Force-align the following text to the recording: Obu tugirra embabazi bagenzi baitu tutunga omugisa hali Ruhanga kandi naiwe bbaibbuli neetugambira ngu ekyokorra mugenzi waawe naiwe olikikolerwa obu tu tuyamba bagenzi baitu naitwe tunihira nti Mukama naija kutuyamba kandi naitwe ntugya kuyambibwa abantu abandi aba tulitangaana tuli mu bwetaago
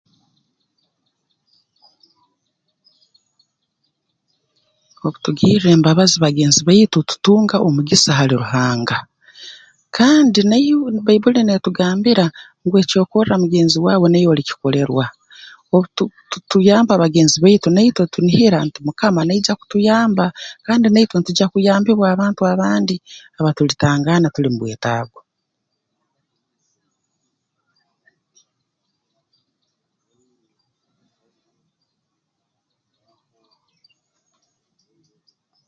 Obu 5.05 5.17
tugirra 5.23 5.69
embabazi 5.71 6.15
bagenzi 6.25 6.61
baitu 6.63 6.97
tutunga 7.09 7.55
omugisa 7.67 8.11
hali 8.17 8.35
Ruhanga 8.41 8.97
kandi 9.97 10.39
naiwe 10.49 10.87
bbaibbuli 10.93 11.39
neetugambira 11.43 12.25
ngu 12.63 12.75
ekyokorra 12.83 13.33
mugenzi 13.43 13.77
waawe 13.85 14.07
naiwe 14.09 14.31
olikikolerwa 14.33 15.05
obu 15.75 15.87
tu 16.31 16.37
tuyamba 16.51 17.01
bagenzi 17.03 17.37
baitu 17.43 17.67
naitwe 17.71 18.03
tunihira 18.13 18.57
nti 18.67 18.79
Mukama 18.85 19.19
naija 19.27 19.53
kutuyamba 19.59 20.25
kandi 20.65 20.85
naitwe 20.89 21.15
ntugya 21.19 21.45
kuyambibwa 21.51 22.05
abantu 22.13 22.41
abandi 22.53 22.95
aba 23.37 23.49
tulitangaana 23.57 24.27
tuli 24.33 24.49
mu 24.51 24.59
bwetaago 24.61 25.19